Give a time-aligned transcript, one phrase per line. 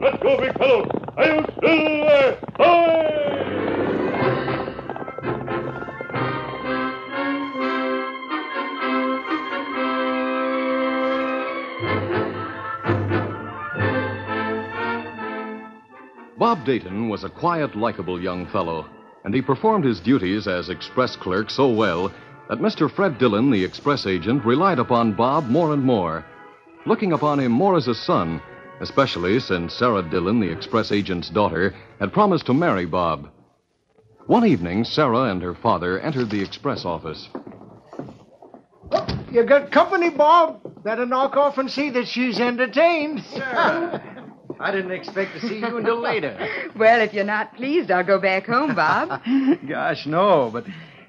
[0.00, 0.88] Let's go, big fellow.
[1.18, 2.38] Hail, Silver!
[2.56, 3.00] Hoy!
[16.38, 18.86] Bob Dayton was a quiet, likable young fellow,
[19.24, 22.10] and he performed his duties as express clerk so well
[22.48, 22.90] that Mr.
[22.90, 26.24] Fred Dillon, the express agent, relied upon Bob more and more,
[26.86, 28.40] looking upon him more as a son,
[28.80, 33.28] especially since Sarah Dillon, the express agent's daughter, had promised to marry Bob.
[34.26, 37.28] One evening, Sarah and her father entered the express office.
[38.92, 40.82] Oh, you got company, Bob.
[40.82, 43.24] Better knock off and see that she's entertained.
[44.60, 46.36] I didn't expect to see you until later.
[46.76, 49.20] Well, if you're not pleased, I'll go back home, Bob.
[49.68, 50.64] Gosh, no, but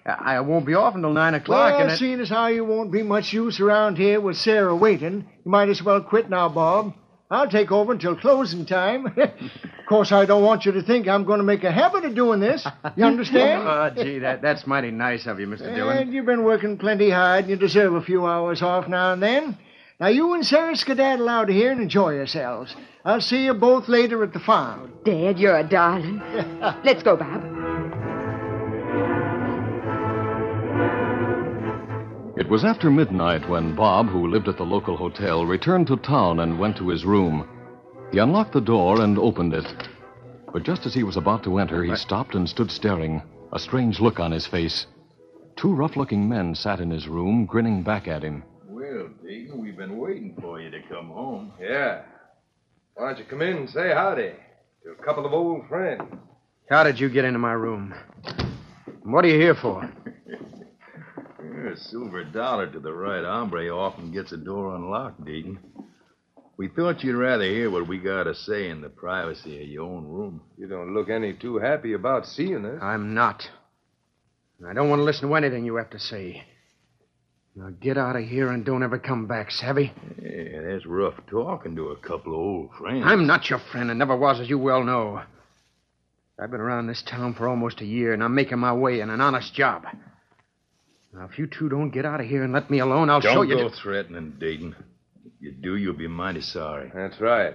[0.06, 1.74] I won't be off until nine o'clock.
[1.74, 1.98] Well, and it...
[1.98, 5.70] seeing as how you won't be much use around here with Sarah waiting, you might
[5.70, 6.94] as well quit now, Bob.
[7.31, 9.06] I'll take over until closing time.
[9.18, 12.14] of course, I don't want you to think I'm going to make a habit of
[12.14, 12.68] doing this.
[12.97, 13.64] You understand?
[13.66, 15.74] Oh, gee, that, that's mighty nice of you, Mr.
[15.74, 15.97] Dillon.
[15.97, 19.24] And you've been working plenty hard, and you deserve a few hours off now and
[19.24, 19.58] then.
[20.02, 22.75] Now, you and Sarah skedaddle out of here and enjoy yourselves.
[23.06, 24.92] I'll see you both later at the farm.
[25.06, 26.19] Dad, you're a darling.
[26.84, 27.71] Let's go, Bob.
[32.41, 36.40] It was after midnight when Bob, who lived at the local hotel, returned to town
[36.40, 37.47] and went to his room.
[38.12, 39.72] He unlocked the door and opened it.
[40.51, 43.22] But just as he was about to enter, he stopped and stood staring,
[43.53, 44.88] a strange look on his face.
[45.56, 48.44] Two rough looking men sat in his room, grinning back at him.
[48.66, 51.54] Well, Deacon, we've been waiting for you to come home.
[51.62, 52.01] Yeah.
[52.95, 54.33] Why don't you come in and say howdy
[54.83, 56.01] to a couple of old friends?
[56.71, 57.94] How did you get into my room?
[59.04, 59.88] What are you here for?
[61.42, 65.60] A silver dollar to the right hombre often gets a door unlocked, Deacon.
[66.58, 69.86] We thought you'd rather hear what we got to say in the privacy of your
[69.86, 70.42] own room.
[70.58, 72.80] You don't look any too happy about seeing us.
[72.82, 73.50] I'm not.
[74.68, 76.44] I don't want to listen to anything you have to say.
[77.56, 79.92] Now get out of here and don't ever come back, savvy?
[80.22, 83.04] Yeah, that's rough talking to a couple of old friends.
[83.06, 85.22] I'm not your friend and never was, as you well know.
[86.40, 89.10] I've been around this town for almost a year, and I'm making my way in
[89.10, 89.86] an honest job.
[91.13, 93.34] Now, if you two don't get out of here and let me alone, I'll Don't
[93.34, 93.56] show you.
[93.56, 94.75] go ju- threatening, Dayton.
[95.25, 96.92] If you do, you'll be mighty sorry.
[96.94, 97.54] That's right.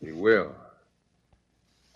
[0.00, 0.54] You will.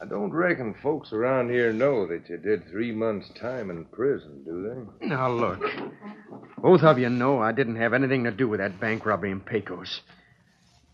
[0.01, 4.43] I don't reckon folks around here know that you did three months' time in prison,
[4.45, 5.07] do they?
[5.07, 5.61] Now, look.
[6.59, 9.41] Both of you know I didn't have anything to do with that bank robbery in
[9.41, 10.01] Pecos.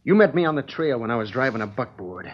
[0.05, 2.31] You met me on the trail when I was driving a buckboard.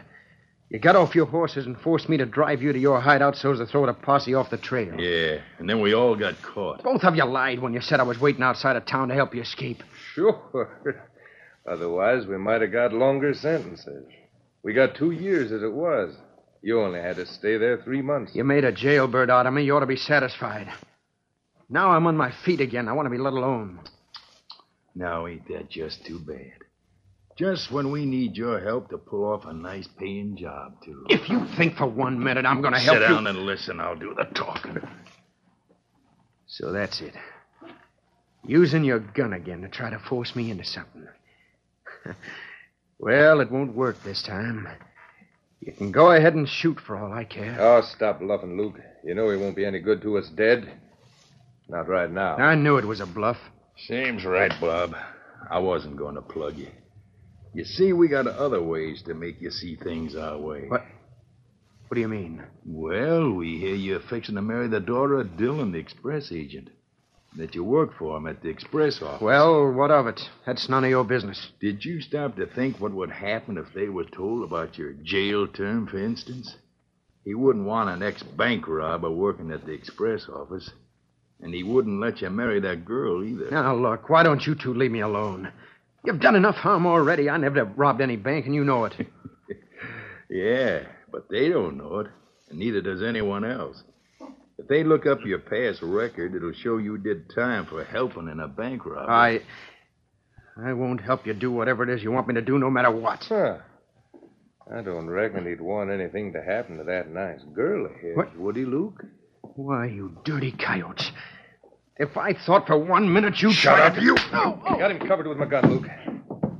[0.71, 3.53] You got off your horses and forced me to drive you to your hideout so
[3.53, 4.99] as to throw the posse off the trail.
[4.99, 6.83] Yeah, and then we all got caught.
[6.83, 9.35] Both of you lied when you said I was waiting outside of town to help
[9.35, 9.83] you escape.
[10.15, 10.71] Sure.
[11.67, 14.07] Otherwise, we might have got longer sentences.
[14.63, 16.15] We got two years as it was.
[16.63, 18.35] You only had to stay there three months.
[18.35, 19.65] You made a jailbird out of me.
[19.65, 20.73] You ought to be satisfied.
[21.69, 22.89] Now I'm on my feet again.
[22.89, 23.81] I want to be let alone.
[24.95, 26.64] Now, ain't that just too bad?
[27.37, 31.05] Just when we need your help to pull off a nice paying job, too.
[31.09, 33.03] If you think for one minute I'm going to help you.
[33.03, 33.15] Sit you.
[33.15, 33.81] down and listen.
[33.81, 34.79] I'll do the talking.
[36.47, 37.15] So that's it.
[38.47, 41.09] Using your gun again to try to force me into something.
[42.99, 44.69] well, it won't work this time.
[45.61, 47.57] You can go ahead and shoot for all I care.
[47.59, 48.79] Oh, stop bluffing, Luke.
[49.03, 50.71] You know he won't be any good to us dead.
[51.69, 52.37] Not right now.
[52.37, 53.39] I knew it was a bluff.
[53.89, 54.95] Seems right, Bob.
[55.51, 56.69] I wasn't going to plug you.
[57.55, 60.67] You see, we got other ways to make you see things our way.
[60.67, 60.83] What?
[61.87, 62.43] What do you mean?
[62.67, 66.71] Well, we hear you're fixing to marry the daughter of Dillon, the express agent.
[67.37, 69.21] That you work for him at the express office.
[69.21, 70.21] Well, what of it?
[70.47, 71.51] That's none of your business.
[71.61, 75.47] Did you stop to think what would happen if they were told about your jail
[75.47, 76.57] term, for instance?
[77.25, 80.71] He wouldn't want an ex bank robber working at the express office.
[81.41, 83.51] And he wouldn't let you marry that girl either.
[83.51, 85.53] Now, look, why don't you two leave me alone?
[86.05, 87.31] You've done enough harm already.
[87.31, 88.95] I never robbed any bank, and you know it.
[90.31, 90.81] Yeah,
[91.13, 92.07] but they don't know it,
[92.49, 93.81] and neither does anyone else.
[94.59, 98.41] If they look up your past record, it'll show you did time for helping in
[98.41, 99.43] a bank robbery.
[100.57, 100.69] I.
[100.69, 102.91] I won't help you do whatever it is you want me to do, no matter
[102.91, 103.23] what.
[103.29, 103.59] Huh.
[104.75, 108.37] I don't reckon he'd want anything to happen to that nice girl of his, What?
[108.37, 109.05] would he, Luke?
[109.43, 111.11] Why, you dirty coyotes.
[111.97, 114.17] If I thought for one minute you'd Shut try up, to- you!
[114.33, 114.79] Oh, oh.
[114.79, 115.87] Got him covered with my gun, Luke.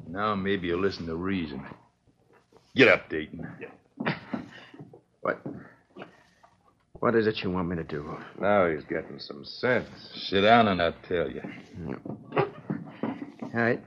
[0.09, 1.65] Now maybe you'll listen to reason.
[2.77, 3.47] Get up, Dayton.
[5.23, 5.41] What?
[7.01, 8.17] What is it you want me to do?
[8.41, 9.89] Now he's getting some sense.
[10.15, 11.43] Sit down and I'll tell you.
[12.37, 13.83] All right.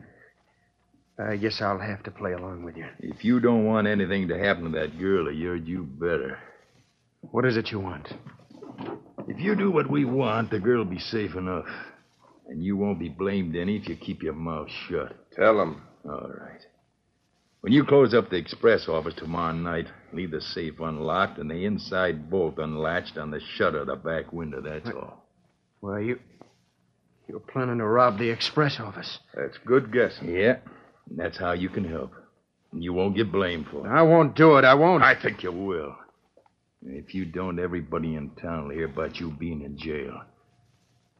[1.20, 2.86] I guess I'll have to play along with you.
[3.00, 6.38] If you don't want anything to happen to that girl of yours, you better.
[7.22, 8.08] What is it you want?
[9.28, 11.66] If you do what we want, the girl will be safe enough.
[12.48, 15.16] And you won't be blamed any if you keep your mouth shut.
[15.36, 15.82] Tell him.
[16.06, 16.62] All right.
[17.60, 21.66] When you close up the express office tomorrow night, leave the safe unlocked and the
[21.66, 25.26] inside bolt unlatched on the shutter of the back window, that's all.
[25.82, 26.20] Well, you.
[27.28, 29.20] You're planning to rob the express office.
[29.34, 30.34] That's good guessing.
[30.34, 30.60] Yeah,
[31.10, 32.14] and that's how you can help.
[32.72, 33.90] And you won't get blamed for it.
[33.90, 34.64] I won't do it.
[34.64, 35.04] I won't.
[35.04, 35.94] I think you will.
[36.86, 40.22] If you don't, everybody in town will hear about you being in jail.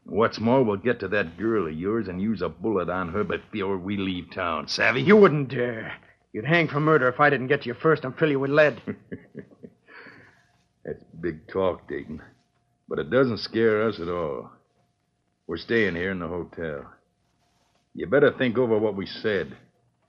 [0.04, 3.24] What's more, we'll get to that girl of yours and use a bullet on her
[3.24, 4.68] before we leave town.
[4.68, 5.02] Savvy?
[5.02, 5.94] You wouldn't dare.
[6.32, 8.80] You'd hang for murder if I didn't get you first and fill you with lead.
[10.84, 12.22] That's big talk, Dayton.
[12.88, 14.50] But it doesn't scare us at all.
[15.46, 16.86] We're staying here in the hotel.
[17.94, 19.56] You better think over what we said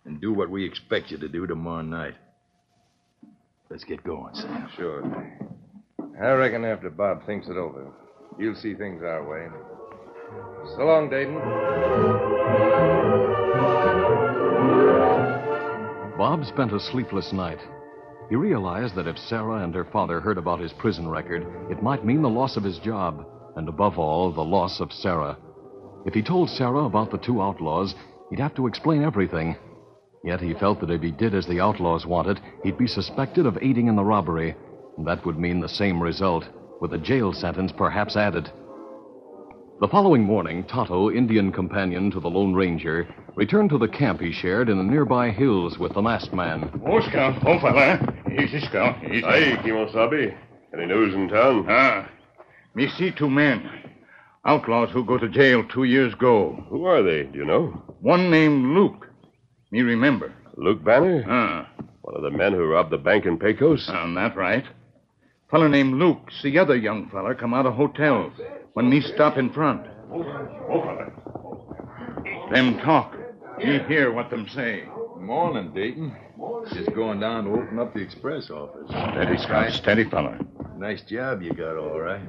[0.06, 2.16] and do what we expect you to do tomorrow night.
[3.70, 4.68] Let's get going, Sam.
[4.76, 5.04] Sure.
[6.20, 7.92] I reckon after Bob thinks it over,
[8.40, 9.48] he'll see things our way.
[10.76, 11.36] So long, Dayton.
[16.18, 17.60] Bob spent a sleepless night.
[18.30, 22.06] He realized that if Sarah and her father heard about his prison record, it might
[22.06, 25.38] mean the loss of his job, and above all, the loss of Sarah.
[26.06, 27.96] If he told Sarah about the two outlaws,
[28.30, 29.56] he'd have to explain everything.
[30.24, 33.58] Yet he felt that if he did as the outlaws wanted, he'd be suspected of
[33.62, 34.56] aiding in the robbery,
[34.98, 36.46] and that would mean the same result,
[36.82, 38.52] with a jail sentence perhaps added.
[39.80, 44.34] The following morning, Tonto, Indian companion to the Lone Ranger, returned to the camp he
[44.34, 46.70] shared in the nearby hills with the masked man.
[46.86, 47.42] Oh, Scout.
[47.48, 47.98] Oh, fella.
[48.30, 49.02] Easy, Scout.
[49.06, 49.24] Easy.
[49.24, 50.38] Aye, Kimosabe.
[50.74, 51.66] Any news in town?
[51.70, 52.10] Ah,
[52.76, 53.70] me see two men.
[54.46, 56.62] Outlaws who go to jail two years ago.
[56.70, 57.24] Who are they?
[57.24, 57.68] Do you know?
[58.02, 59.09] One named Luke.
[59.72, 60.34] Me remember.
[60.58, 61.24] Luke Banner?
[61.28, 61.70] Ah,
[62.02, 63.86] One of the men who robbed the bank in Pecos?
[63.86, 64.66] sound that right.
[65.52, 68.32] Fella named Luke see other young fella come out of hotel
[68.74, 69.86] when me stop in front.
[70.12, 71.12] Oh, fella.
[72.52, 73.16] Them talk.
[73.60, 74.84] Me hear what them say.
[75.20, 76.16] Morning, Dayton.
[76.74, 78.88] Just going down to open up the express office.
[78.90, 79.72] Steady, Scout.
[79.74, 80.38] Steady, fella.
[80.78, 82.22] Nice job you got, all right.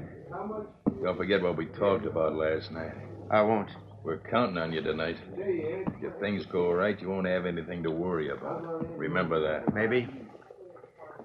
[1.02, 2.92] Don't forget what we talked about last night.
[3.30, 3.68] I won't.
[4.02, 5.16] We're counting on you tonight.
[5.36, 8.96] If things go right, you won't have anything to worry about.
[8.96, 9.74] Remember that.
[9.74, 10.08] Maybe.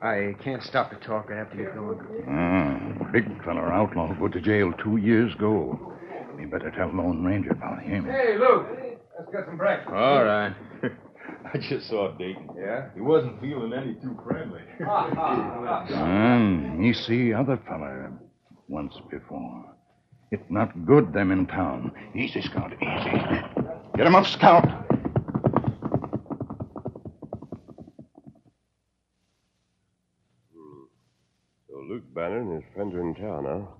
[0.01, 1.29] I can't stop to talk.
[1.31, 1.99] I have to get going.
[2.29, 5.93] Ah, big feller outlaw go to jail two years ago.
[6.37, 8.05] We better tell Lone Ranger about him.
[8.05, 8.67] Hey, Luke.
[9.17, 9.95] Let's get some breakfast.
[9.95, 10.53] All right.
[11.53, 12.49] I just saw Dayton.
[12.59, 12.89] Yeah?
[12.93, 14.61] He wasn't feeling any too friendly.
[14.85, 16.05] Ah, ah, ah.
[16.35, 18.11] And me see other feller
[18.67, 19.74] once before.
[20.31, 21.91] It's not good them in town.
[22.15, 23.11] Easy, Scout, easy.
[23.95, 24.65] Get him up, Scout.
[31.69, 33.71] So Luke Banner and his friends are in town, huh?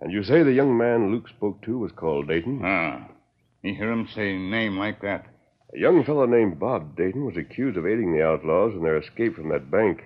[0.00, 2.60] And you say the young man Luke spoke to was called Dayton?
[2.62, 3.08] Ah,
[3.62, 5.26] you hear him say name like that.
[5.74, 9.34] A young fellow named Bob Dayton was accused of aiding the outlaws in their escape
[9.34, 10.04] from that bank.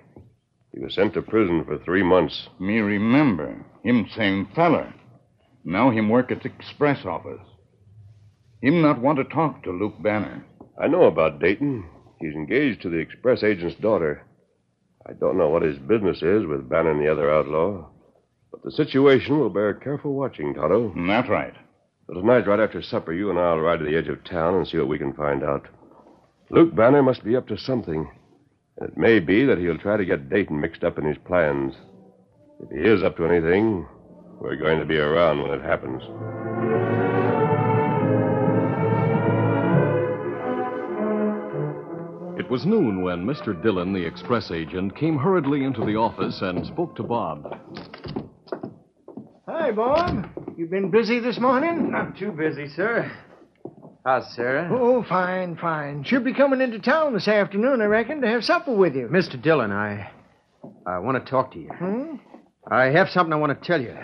[0.73, 2.49] He was sent to prison for three months.
[2.59, 3.65] Me remember.
[3.83, 4.93] Him same feller.
[5.63, 7.41] Now him work at the express office.
[8.61, 10.45] Him not want to talk to Luke Banner.
[10.81, 11.87] I know about Dayton.
[12.19, 14.23] He's engaged to the express agent's daughter.
[15.07, 17.87] I don't know what his business is with Banner and the other outlaw,
[18.51, 20.93] but the situation will bear careful watching, Tonto.
[21.07, 21.53] That's right.
[22.07, 24.67] So tonight, right after supper, you and I'll ride to the edge of town and
[24.67, 25.67] see what we can find out.
[26.49, 28.11] Luke Banner must be up to something.
[28.77, 31.73] And it may be that he'll try to get Dayton mixed up in his plans.
[32.59, 33.87] If he is up to anything,
[34.41, 36.01] we're going to be around when it happens.
[42.39, 43.61] It was noon when Mr.
[43.61, 47.55] Dillon, the express agent, came hurriedly into the office and spoke to Bob.
[49.47, 50.27] Hi, Bob.
[50.57, 51.91] you've been busy this morning?
[51.91, 53.11] Not too busy, sir.
[54.03, 54.67] How's Sarah?
[54.73, 56.03] Oh, fine, fine.
[56.03, 59.07] She'll be coming into town this afternoon, I reckon, to have supper with you.
[59.07, 59.39] Mr.
[59.39, 60.09] Dillon, I.
[60.87, 61.69] I want to talk to you.
[61.69, 62.15] Hmm?
[62.71, 63.95] I have something I want to tell you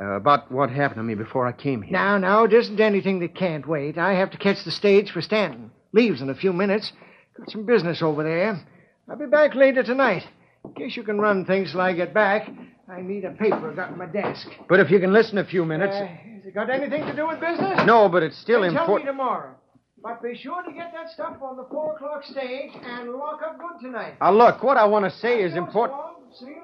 [0.00, 1.92] uh, about what happened to me before I came here.
[1.92, 3.98] Now, now, it isn't anything that can't wait.
[3.98, 5.70] I have to catch the stage for Stanton.
[5.92, 6.92] Leaves in a few minutes.
[7.36, 8.60] Got some business over there.
[9.08, 10.26] I'll be back later tonight.
[10.64, 12.48] In case you can run things till I get back,
[12.88, 14.48] I need a paper I got in my desk.
[14.68, 15.94] But if you can listen a few minutes.
[15.94, 17.80] Uh, has it got anything to do with business?
[17.86, 19.54] no, but it's still Then Tell me tomorrow.
[20.02, 23.58] But be sure to get that stuff on the four o'clock stage and lock up
[23.58, 24.14] good tonight.
[24.20, 25.98] Uh, look, what I want to say is important.
[25.98, 26.16] Bob.
[26.38, 26.62] See you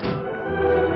[0.00, 0.91] later.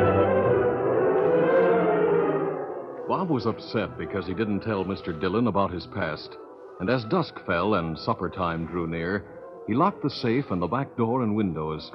[3.08, 5.18] Bob was upset because he didn't tell Mr.
[5.18, 6.36] Dillon about his past.
[6.80, 9.24] And as dusk fell and supper time drew near,
[9.66, 11.90] he locked the safe and the back door and windows.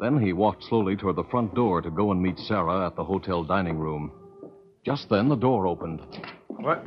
[0.00, 3.04] Then he walked slowly toward the front door to go and meet Sarah at the
[3.04, 4.10] hotel dining room.
[4.84, 6.00] Just then the door opened.
[6.48, 6.84] What?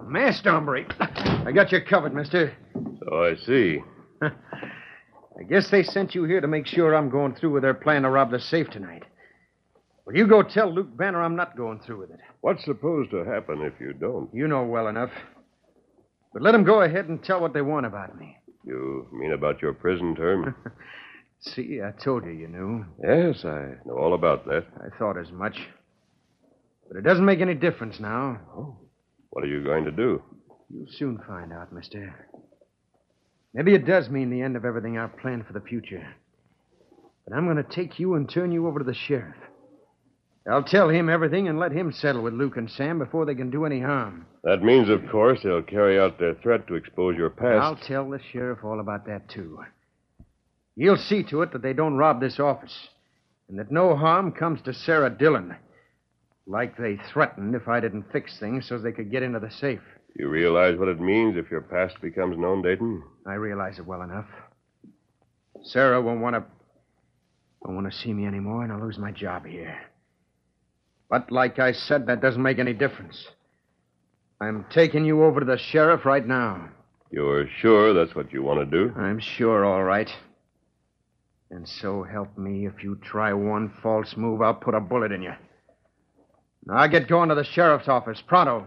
[0.00, 0.84] A masked hombre.
[1.00, 2.52] I got you covered, mister.
[2.74, 3.82] So I see.
[4.22, 8.02] I guess they sent you here to make sure I'm going through with their plan
[8.02, 9.04] to rob the safe tonight.
[10.08, 12.20] Well, you go tell Luke Banner I'm not going through with it.
[12.40, 14.32] What's supposed to happen if you don't?
[14.32, 15.10] You know well enough.
[16.32, 18.38] But let them go ahead and tell what they want about me.
[18.64, 20.54] You mean about your prison term?
[21.40, 22.86] See, I told you you knew.
[23.04, 24.64] yes, I know all about that.
[24.80, 25.58] I thought as much.
[26.88, 28.40] But it doesn't make any difference now.
[28.56, 28.78] Oh.
[29.28, 30.22] What are you going to do?
[30.70, 32.30] You'll soon find out, mister.
[33.52, 36.14] Maybe it does mean the end of everything I've planned for the future.
[37.26, 39.36] But I'm going to take you and turn you over to the sheriff.
[40.50, 43.50] I'll tell him everything and let him settle with Luke and Sam before they can
[43.50, 44.26] do any harm.
[44.44, 47.62] That means, of course, they'll carry out their threat to expose your past.
[47.62, 49.60] I'll tell the sheriff all about that, too.
[50.76, 52.88] He'll see to it that they don't rob this office
[53.48, 55.56] and that no harm comes to Sarah Dillon.
[56.46, 59.82] Like they threatened if I didn't fix things so they could get into the safe.
[60.16, 63.02] You realize what it means if your past becomes known, Dayton?
[63.26, 64.26] I realize it well enough.
[65.62, 66.44] Sarah won't want to
[67.60, 69.76] won't want to see me anymore, and I'll lose my job here.
[71.10, 73.26] But like I said, that doesn't make any difference.
[74.40, 76.68] I'm taking you over to the sheriff right now.
[77.10, 78.92] You're sure that's what you want to do?
[78.96, 80.10] I'm sure, all right.
[81.50, 85.22] And so help me, if you try one false move, I'll put a bullet in
[85.22, 85.32] you.
[86.66, 88.66] Now I get going to the sheriff's office, pronto.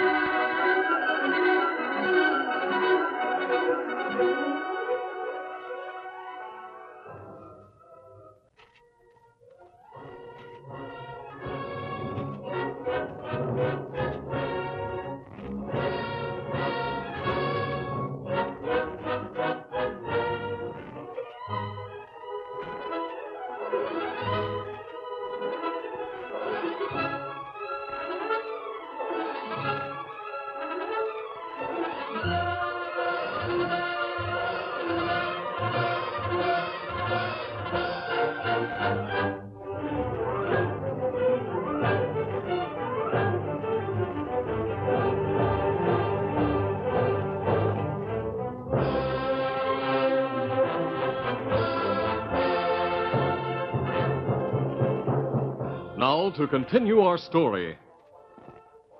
[56.37, 57.77] To continue our story.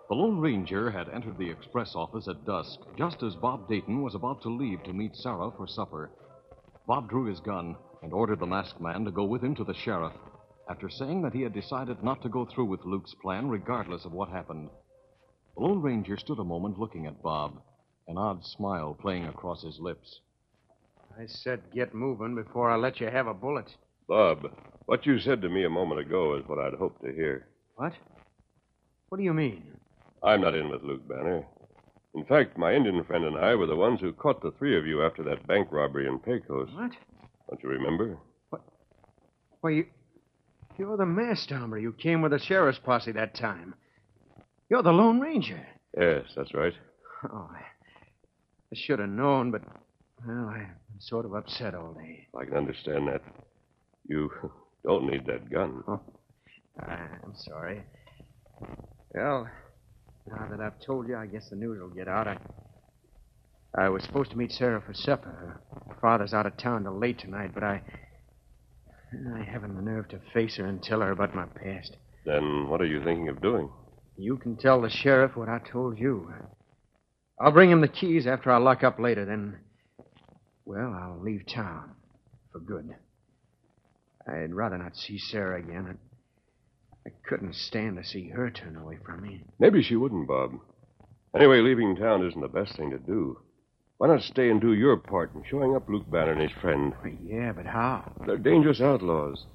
[0.10, 4.16] The Lone Ranger had entered the express office at dusk, just as Bob Dayton was
[4.16, 6.12] about to leave to meet Sarah for supper.
[6.86, 9.74] Bob drew his gun and ordered the masked man to go with him to the
[9.74, 10.14] sheriff,
[10.70, 14.12] after saying that he had decided not to go through with Luke's plan, regardless of
[14.12, 14.70] what happened.
[15.56, 17.62] The Lone Ranger stood a moment looking at Bob,
[18.10, 20.20] an odd smile playing across his lips.
[21.18, 23.74] I said get moving before I let you have a bullet.
[24.08, 24.52] Bob,
[24.86, 27.48] what you said to me a moment ago is what I'd hoped to hear.
[27.76, 27.94] What?
[29.10, 29.64] What do you mean?
[30.24, 31.46] I'm not in with Luke Banner.
[32.14, 34.86] In fact, my Indian friend and I were the ones who caught the three of
[34.86, 36.70] you after that bank robbery in Pecos.
[36.74, 36.92] What?
[37.50, 38.18] Don't you remember?
[38.50, 38.62] What?
[39.62, 39.86] Why, you.
[40.78, 41.82] You're the masked hombre.
[41.82, 43.76] You came with the sheriff's posse that time.
[44.70, 45.66] You're the Lone Ranger.
[45.98, 46.74] Yes, that's right.
[47.32, 49.62] Oh, I, I should have known, but,
[50.26, 52.28] well, I've been sort of upset all day.
[52.40, 53.22] I can understand that.
[54.08, 54.30] You
[54.84, 55.84] don't need that gun.
[55.88, 56.02] Oh.
[56.82, 57.84] Ah, I'm sorry.
[59.14, 59.48] Well,
[60.28, 62.28] now that I've told you, I guess the news will get out.
[62.28, 62.38] I,
[63.76, 65.62] I was supposed to meet Sarah for supper.
[65.88, 67.82] Her father's out of town till late tonight, but I.
[69.36, 71.98] I haven't the nerve to face her and tell her about my past.
[72.26, 73.70] Then what are you thinking of doing?
[74.18, 76.32] You can tell the sheriff what I told you.
[77.40, 79.58] I'll bring him the keys after I lock up later, then.
[80.64, 81.92] Well, I'll leave town.
[82.52, 82.96] For good.
[84.28, 85.98] I'd rather not see Sarah again.
[87.06, 89.44] I, I couldn't stand to see her turn away from me.
[89.60, 90.52] Maybe she wouldn't, Bob.
[91.36, 93.40] Anyway, leaving town isn't the best thing to do.
[93.98, 96.94] Why not stay and do your part in showing up Luke Banner and his friend?
[97.24, 98.12] Yeah, but how?
[98.26, 99.46] They're dangerous outlaws.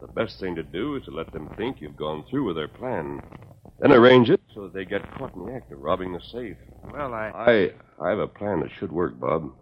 [0.00, 2.68] The best thing to do is to let them think you've gone through with their
[2.68, 3.20] plan.
[3.80, 6.56] Then arrange it so that they get caught in the act of robbing the safe.
[6.92, 7.28] Well, I.
[8.00, 9.52] I I have a plan that should work, Bob.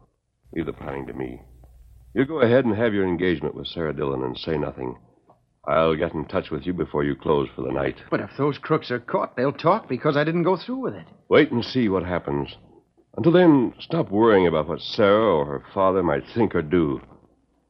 [0.55, 1.41] Leave the planning to me.
[2.15, 4.97] You go ahead and have your engagement with Sarah Dillon and say nothing.
[5.67, 7.97] I'll get in touch with you before you close for the night.
[8.09, 11.07] But if those crooks are caught, they'll talk because I didn't go through with it.
[11.29, 12.55] Wait and see what happens.
[13.17, 17.01] Until then, stop worrying about what Sarah or her father might think or do.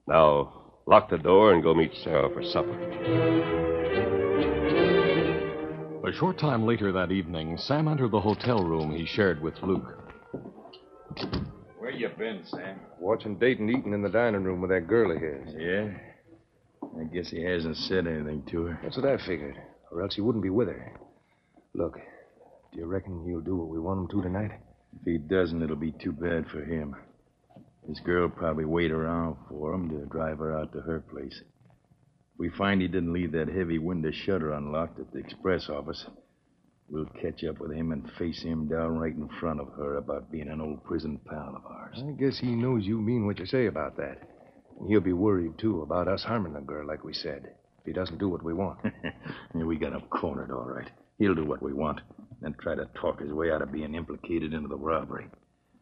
[0.06, 0.52] Now,
[0.86, 2.78] lock the door and go meet Sarah for supper.
[6.06, 10.04] A short time later that evening, Sam entered the hotel room he shared with Luke.
[11.94, 12.80] Where you been, Sam?
[12.98, 15.54] Watching Dayton eating in the dining room with that girl of his.
[15.56, 15.90] Yeah?
[16.82, 18.80] I guess he hasn't said anything to her.
[18.82, 19.56] That's what I figured.
[19.92, 20.92] Or else he wouldn't be with her.
[21.72, 22.00] Look,
[22.72, 24.50] do you reckon he'll do what we want him to tonight?
[24.98, 26.96] If he doesn't, it'll be too bad for him.
[27.86, 31.42] This girl probably wait around for him to drive her out to her place.
[31.42, 36.04] If we find he didn't leave that heavy window shutter unlocked at the express office,
[36.88, 40.30] we'll catch up with him and face him down right in front of her about
[40.30, 42.02] being an old prison pal of ours.
[42.06, 44.18] I guess he knows you mean what you say about that.
[44.88, 47.46] He'll be worried, too, about us harming the girl, like we said,
[47.78, 48.78] if he doesn't do what we want.
[49.54, 50.90] We got him cornered, all right.
[51.18, 52.00] He'll do what we want,
[52.42, 55.26] then try to talk his way out of being implicated into the robbery.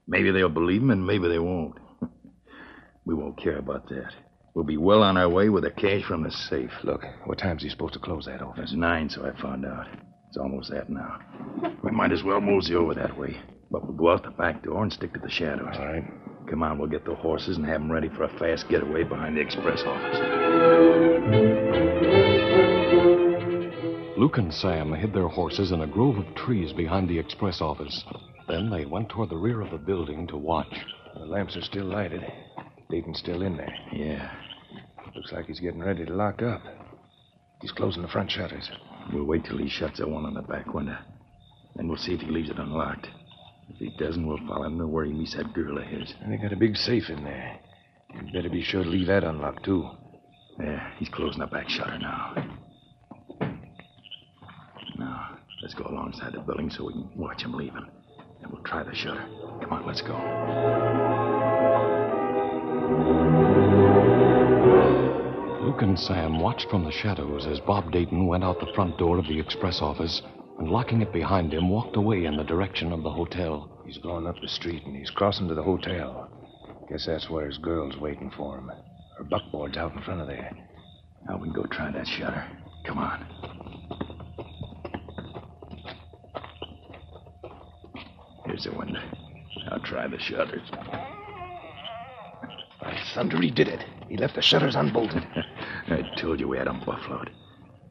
[0.06, 1.78] Maybe they'll believe him, and maybe they won't.
[3.04, 4.12] we won't care about that.
[4.54, 6.70] We'll be well on our way with the cash from the safe.
[6.84, 8.64] Look, what time's he supposed to close that office?
[8.64, 9.86] It's nine, so I found out.
[10.32, 11.20] It's almost that now.
[11.84, 13.38] We might as well mosey over that way.
[13.70, 15.76] But we'll go out the back door and stick to the shadows.
[15.78, 16.04] All right.
[16.48, 19.36] Come on, we'll get the horses and have them ready for a fast getaway behind
[19.36, 20.18] the express office.
[24.16, 28.02] Luke and Sam hid their horses in a grove of trees behind the express office.
[28.48, 30.74] Then they went toward the rear of the building to watch.
[31.12, 32.22] The lamps are still lighted.
[32.88, 33.74] Dayton's still in there.
[33.92, 34.30] Yeah.
[35.14, 36.62] Looks like he's getting ready to lock up.
[37.60, 38.70] He's closing the front shutters.
[39.12, 40.96] We'll wait till he shuts the one on the back window.
[41.76, 43.08] Then we'll see if he leaves it unlocked.
[43.68, 46.14] If he doesn't, we'll follow him to where he meets that girl of his.
[46.20, 47.58] And they got a big safe in there.
[48.14, 49.88] You'd better be sure to leave that unlocked, too.
[50.58, 52.34] Yeah, he's closing the back shutter now.
[54.98, 57.86] Now, let's go alongside the building so we can watch him leaving.
[58.42, 59.24] And we'll try the shutter.
[59.60, 61.11] Come on, let's go.
[65.72, 69.16] Luke and Sam watched from the shadows as Bob Dayton went out the front door
[69.16, 70.20] of the express office
[70.58, 73.82] and, locking it behind him, walked away in the direction of the hotel.
[73.86, 76.28] He's going up the street and he's crossing to the hotel.
[76.90, 78.70] Guess that's where his girl's waiting for him.
[79.16, 80.50] Her buckboard's out in front of there.
[81.26, 82.46] Now we can go try that shutter.
[82.84, 83.26] Come on.
[88.44, 89.00] Here's the window.
[89.70, 90.70] I'll try the shutters.
[92.78, 93.82] By thunder, he did it.
[94.12, 95.26] He left the shutters unbolted.
[95.88, 97.30] I told you we had him buffaloed.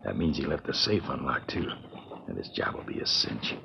[0.05, 1.67] That means he left the safe unlocked, too.
[2.27, 3.55] And this job will be a cinch.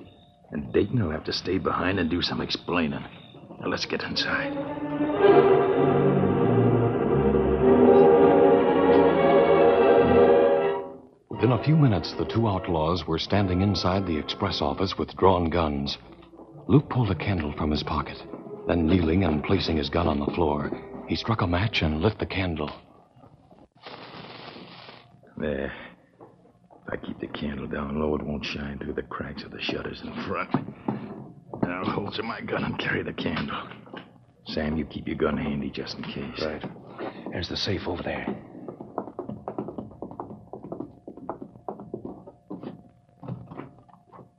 [0.53, 3.05] And Dayton will have to stay behind and do some explaining.
[3.61, 4.57] Now let's get inside.
[11.29, 15.51] Within a few minutes, the two outlaws were standing inside the express office with drawn
[15.51, 15.99] guns.
[16.69, 18.17] Luke pulled a candle from his pocket.
[18.67, 20.71] Then, kneeling and placing his gun on the floor,
[21.09, 22.71] he struck a match and lit the candle.
[25.37, 25.73] There.
[26.87, 29.61] If I keep the candle down low, it won't shine through the cracks of the
[29.61, 30.51] shutters in front.
[31.63, 33.69] Now I'll holster my gun and carry the candle.
[34.47, 36.43] Sam, you keep your gun handy just in case.
[36.45, 36.65] Right.
[37.33, 38.27] There's the safe over there.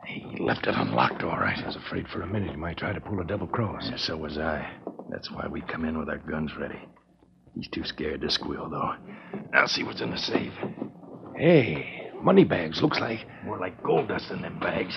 [0.06, 1.58] He left it unlocked, all right.
[1.58, 3.90] I was afraid for a minute he might try to pull a double cross.
[3.90, 4.72] Yeah, so was I.
[5.18, 6.78] That's why we come in with our guns ready.
[7.56, 8.94] He's too scared to squeal, though.
[9.52, 10.54] I'll see what's in the safe.
[11.36, 13.26] Hey, money bags, looks like.
[13.44, 14.96] More like gold dust in them bags.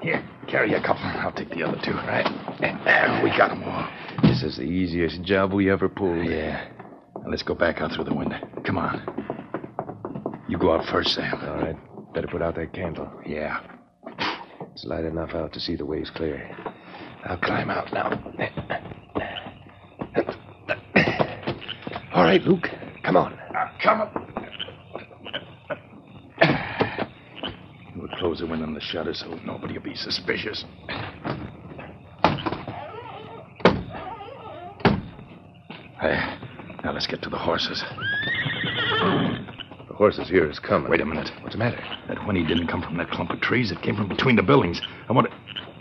[0.00, 1.02] Here, carry a couple.
[1.02, 1.94] I'll take the other two.
[1.94, 2.24] Right.
[2.60, 3.88] There, we got 'em all.
[4.22, 6.24] This is the easiest job we ever pulled.
[6.24, 6.68] Yeah.
[7.16, 8.38] Now let's go back out through the window.
[8.64, 9.02] Come on.
[10.48, 11.40] You go out first, Sam.
[11.42, 12.14] All right.
[12.14, 13.10] Better put out that candle.
[13.26, 13.58] Yeah.
[14.70, 16.56] It's light enough out to see the way's clear.
[17.24, 18.82] I'll climb out now.
[22.16, 22.70] All right, Luke.
[23.04, 23.38] Come on.
[23.84, 24.14] come up.
[27.94, 30.64] We'll close the window and the shutters so nobody will be suspicious.
[36.00, 36.38] Hey,
[36.82, 37.84] Now let's get to the horses.
[39.88, 40.90] The horses here is coming.
[40.90, 41.30] Wait a minute.
[41.42, 41.84] What's the matter?
[42.08, 43.70] That whinny didn't come from that clump of trees.
[43.70, 44.80] It came from between the buildings.
[45.10, 45.36] I want to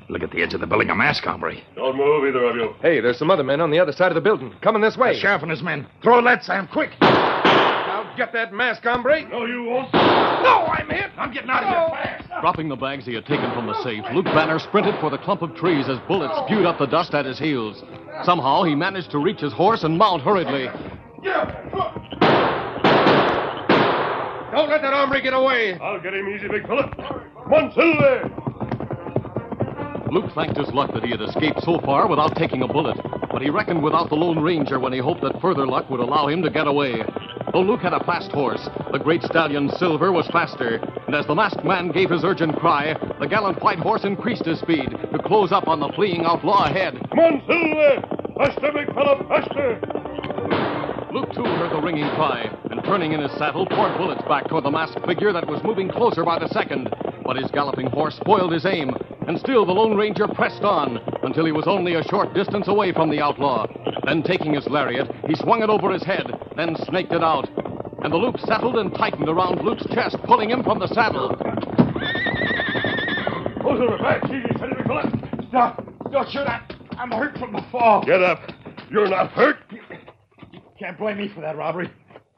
[0.09, 0.89] look at the edge of the building.
[0.89, 1.55] A mask, hombre.
[1.75, 2.73] Don't move, either of you.
[2.81, 4.53] Hey, there's some other men on the other side of the building.
[4.61, 5.13] Coming this way.
[5.13, 5.87] The sheriff and his men.
[6.01, 6.91] Throw a lead, Sam, quick.
[7.01, 9.27] Now get that mask, hombre.
[9.29, 9.93] No, you won't.
[9.93, 11.11] No, I'm hit.
[11.17, 12.41] I'm getting out of here fast.
[12.41, 15.41] Dropping the bags he had taken from the safe, Luke Banner sprinted for the clump
[15.41, 17.83] of trees as bullets spewed up the dust at his heels.
[18.23, 20.67] Somehow he managed to reach his horse and mount hurriedly.
[24.51, 25.77] Don't let that hombre get away.
[25.79, 26.89] I'll get him easy, big fella.
[26.95, 28.44] Come on, Silver.
[30.15, 32.97] Luke thanked his luck that he had escaped so far without taking a bullet,
[33.33, 36.29] but he reckoned without the Lone Ranger when he hoped that further luck would allow
[36.29, 37.03] him to get away.
[37.51, 40.75] Though Luke had a fast horse, the great stallion Silver was faster,
[41.05, 44.59] and as the masked man gave his urgent cry, the gallant white horse increased his
[44.59, 46.97] speed to close up on the fleeing outlaw ahead.
[47.09, 48.07] Come on, Silver.
[48.37, 49.81] Faster, big fella, faster.
[51.11, 54.63] Luke, too, heard the ringing cry, and turning in his saddle, poured bullets back toward
[54.63, 56.89] the masked figure that was moving closer by the second.
[57.25, 58.91] But his galloping horse spoiled his aim,
[59.27, 62.91] and still the Lone Ranger pressed on until he was only a short distance away
[62.93, 63.67] from the outlaw.
[64.05, 67.49] Then, taking his lariat, he swung it over his head, then snaked it out.
[68.03, 71.35] And the loop settled and tightened around Luke's chest, pulling him from the saddle.
[73.67, 74.23] Oh, Silver, back.
[74.25, 75.11] Easy, steady, big fella.
[75.49, 75.83] Stop.
[76.11, 76.41] Don't shoot.
[76.47, 76.61] I,
[76.97, 78.03] I'm hurt from the fall.
[78.05, 78.41] Get up.
[78.91, 79.57] You're not hurt.
[79.71, 79.79] You
[80.77, 81.89] Can't blame me for that robbery.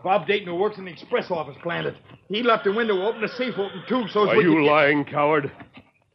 [0.04, 1.96] Bob Dayton, who works in the express office, planned it.
[2.30, 4.64] He left the window open, the safe open, too, so as Are we you could
[4.64, 5.52] get- lying, coward?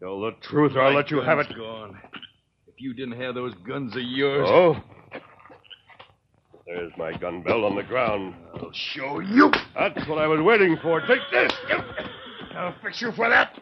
[0.03, 1.47] Tell the truth, or I'll let you have it.
[1.47, 1.99] Gun's Gone.
[2.67, 4.77] If you didn't have those guns of yours, Oh?
[6.67, 8.35] There's my gun belt on the ground.
[8.55, 9.53] I'll show you.
[9.79, 11.01] That's what I was waiting for.
[11.03, 11.53] Take this.
[12.57, 13.53] I'll fix you for that.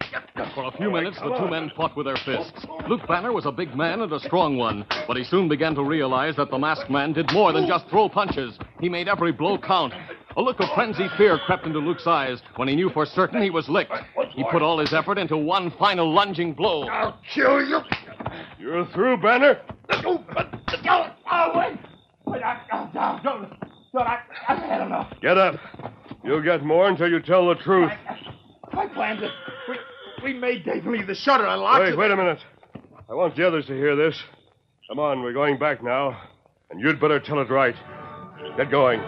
[0.55, 2.65] For a few minutes, the two men fought with their fists.
[2.89, 5.83] Luke Banner was a big man and a strong one, but he soon began to
[5.83, 8.59] realize that the masked man did more than just throw punches.
[8.81, 9.93] He made every blow count.
[10.37, 13.51] A look of frenzied fear crept into Luke's eyes when he knew for certain he
[13.51, 13.93] was licked.
[14.41, 16.85] He put all his effort into one final lunging blow.
[16.89, 17.81] I'll kill you.
[18.59, 19.61] You're through, Banner.
[19.91, 21.79] Oh, oh, oh, wait.
[22.25, 23.51] Wait, I, oh, don't, don't,
[23.93, 25.13] don't, I, I've had enough.
[25.21, 25.57] Get up.
[26.25, 27.93] You'll get more until you tell the truth.
[28.73, 29.31] I planned it.
[29.69, 29.77] We,
[30.25, 31.85] we made Dayton leave the shutter unlocked.
[31.85, 32.39] Wait, wait a minute.
[33.11, 34.17] I want the others to hear this.
[34.89, 36.19] Come on, we're going back now.
[36.71, 37.75] And you'd better tell it right.
[38.57, 39.01] Get going.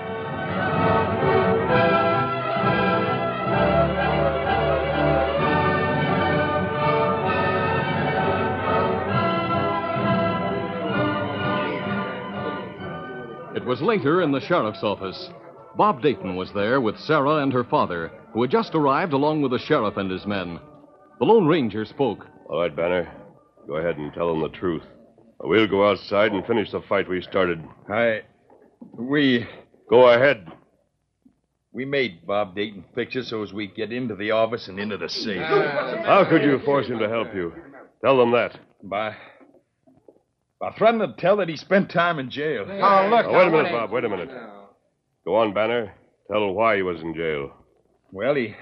[13.73, 15.31] Was later in the sheriff's office.
[15.79, 19.51] Bob Dayton was there with Sarah and her father, who had just arrived along with
[19.53, 20.61] the sheriff and his men.
[21.19, 22.27] The Lone Ranger spoke.
[22.51, 23.11] All right, Banner.
[23.67, 24.83] Go ahead and tell them the truth.
[25.41, 27.65] We'll go outside and finish the fight we started.
[27.89, 28.25] I.
[28.93, 29.49] We.
[29.89, 30.53] Go ahead.
[31.73, 34.99] We made Bob Dayton fix it so as we get into the office and into
[34.99, 35.41] the safe.
[35.41, 37.55] How could you force him to help you?
[38.05, 38.55] Tell them that.
[38.83, 39.17] By.
[40.63, 42.65] By threatening to tell that he spent time in jail.
[42.69, 43.27] Oh, look.
[43.27, 43.91] Now, wait a minute, Bob.
[43.91, 44.31] Wait a minute.
[45.25, 45.93] Go on, Banner.
[46.31, 47.53] Tell why he was in jail.
[48.13, 48.55] Well, he.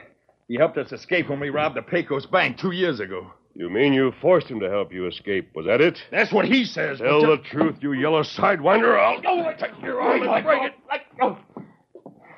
[0.49, 3.31] He helped us escape when we robbed the Pecos Bank two years ago.
[3.55, 5.51] You mean you forced him to help you escape?
[5.55, 6.03] Was that it?
[6.11, 7.01] That's what he says.
[7.01, 8.99] Tell but the truth, you yellow sidewinder.
[8.99, 10.73] I'll Oh, take your arm and break it.
[10.89, 11.37] Let go.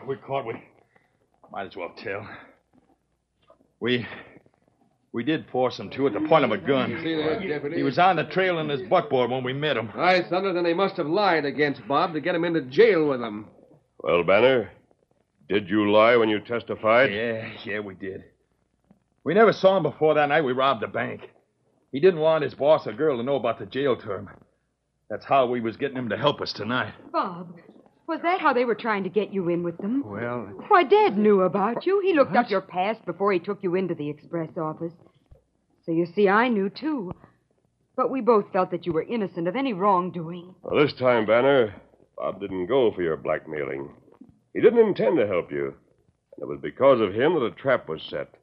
[0.08, 0.44] We caught.
[0.44, 0.54] We
[1.52, 2.28] might as well tell.
[3.78, 4.08] We.
[5.12, 6.98] We did force him to at the point of a gun.
[7.02, 7.76] See that, Deputy?
[7.76, 9.90] He was on the trail in his buckboard when we met him.
[9.94, 13.20] I thunder, then they must have lied against Bob to get him into jail with
[13.20, 13.48] them.
[13.98, 14.70] Well, Banner,
[15.50, 17.12] did you lie when you testified?
[17.12, 18.24] Yeah, yeah, we did.
[19.24, 21.28] We never saw him before that night we robbed the bank.
[21.92, 24.30] He didn't want his boss or girl to know about the jail term.
[25.10, 26.94] That's how we was getting him to help us tonight.
[27.12, 27.54] Bob,
[28.06, 30.02] was that how they were trying to get you in with them?
[30.06, 32.00] Well, Why, Dad knew about you.
[32.00, 34.92] He looked up your past before he took you into the express office.
[35.84, 37.12] So you see, I knew too.
[37.96, 40.54] But we both felt that you were innocent of any wrongdoing.
[40.62, 41.74] Well, this time, Banner,
[42.16, 43.90] Bob didn't go for your blackmailing.
[44.54, 45.74] He didn't intend to help you.
[46.36, 48.34] And it was because of him that a trap was set.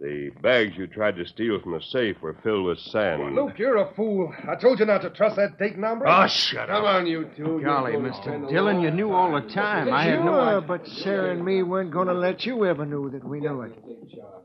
[0.00, 3.34] The bags you tried to steal from the safe were filled with sand.
[3.34, 4.32] Luke, you're a fool.
[4.48, 6.08] I told you not to trust that Dayton number.
[6.08, 6.94] Oh, shut Come up.
[6.94, 7.60] on, you two.
[7.62, 8.40] golly, You're Mr.
[8.40, 9.92] both Dillon, you knew all the time.
[9.92, 10.60] I had no Sure, idea.
[10.62, 13.72] but Sarah and me weren't going to let you ever know that we knew it.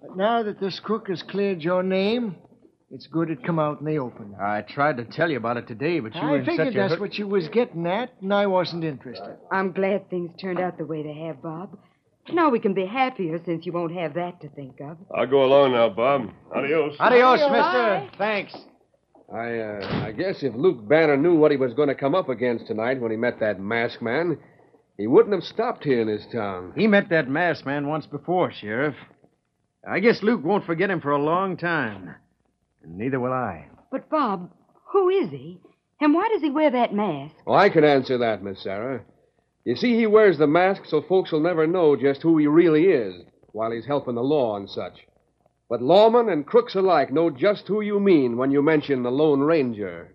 [0.01, 2.35] But now that this crook has cleared your name,
[2.91, 4.35] it's good it come out in the open.
[4.37, 6.75] I tried to tell you about it today, but you were I in such figured
[6.75, 9.37] a that's hur- what you was getting at, and I wasn't interested.
[9.49, 11.77] I'm glad things turned out the way they have, Bob.
[12.31, 14.97] Now we can be happier since you won't have that to think of.
[15.15, 16.29] I'll go along now, Bob.
[16.55, 16.95] Adios.
[16.99, 17.49] Adios, Bye.
[18.01, 18.17] mister.
[18.17, 18.55] Thanks.
[19.33, 22.29] I, uh, I guess if Luke Banner knew what he was going to come up
[22.29, 24.37] against tonight when he met that masked man,
[24.97, 26.73] he wouldn't have stopped here in his town.
[26.75, 28.95] He met that masked man once before, Sheriff.
[29.87, 32.15] I guess Luke won't forget him for a long time.
[32.83, 33.67] And neither will I.
[33.91, 34.51] But, Bob,
[34.91, 35.59] who is he?
[36.01, 37.35] And why does he wear that mask?
[37.45, 39.03] Well, I can answer that, Miss Sarah.
[39.65, 42.85] You see, he wears the mask so folks will never know just who he really
[42.85, 45.07] is while he's helping the law and such.
[45.67, 49.41] But lawmen and crooks alike know just who you mean when you mention the Lone
[49.41, 50.14] Ranger.